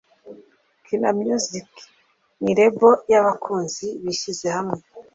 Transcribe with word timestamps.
Kina 0.85 1.09
music 1.19 1.69
ni 2.41 2.51
label 2.57 2.95
yabahanzi 3.11 3.87
bishyize 4.03 4.47
hamwe 4.55 4.77